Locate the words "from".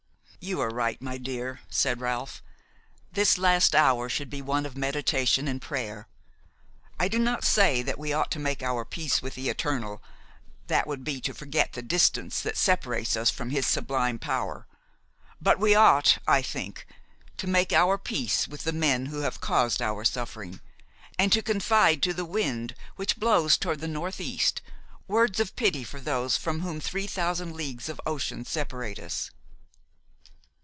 13.29-13.51, 26.35-26.61